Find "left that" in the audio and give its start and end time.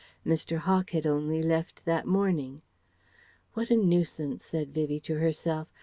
1.43-2.07